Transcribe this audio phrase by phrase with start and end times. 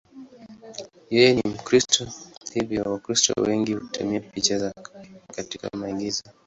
[1.13, 2.07] Yeye ni Mkristo,
[2.53, 4.91] hivyo Wakristo wengi hutumia picha zake
[5.35, 6.23] katika maigizo.